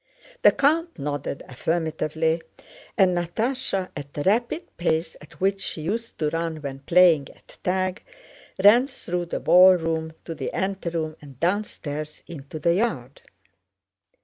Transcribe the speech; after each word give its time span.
The 0.41 0.51
count 0.51 0.97
nodded 0.97 1.43
affirmatively, 1.47 2.41
and 2.97 3.15
Natásha, 3.15 3.89
at 3.95 4.15
the 4.15 4.23
rapid 4.23 4.75
pace 4.75 5.15
at 5.21 5.39
which 5.39 5.61
she 5.61 5.81
used 5.83 6.17
to 6.17 6.31
run 6.31 6.57
when 6.63 6.79
playing 6.79 7.29
at 7.29 7.59
tag, 7.63 8.01
ran 8.63 8.87
through 8.87 9.25
the 9.25 9.39
ballroom 9.39 10.13
to 10.25 10.33
the 10.33 10.51
anteroom 10.55 11.17
and 11.21 11.39
downstairs 11.39 12.23
into 12.25 12.57
the 12.57 12.73
yard. 12.73 13.21